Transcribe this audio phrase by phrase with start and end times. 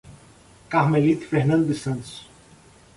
[0.71, 2.27] Carmelito Fernandes dos Santos